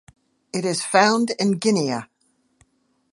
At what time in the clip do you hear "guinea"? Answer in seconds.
1.59-2.05